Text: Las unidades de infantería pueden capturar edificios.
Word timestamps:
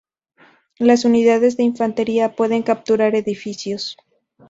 Las 0.79 1.05
unidades 1.05 1.57
de 1.57 1.63
infantería 1.63 2.35
pueden 2.35 2.63
capturar 2.63 3.13
edificios. 3.13 3.97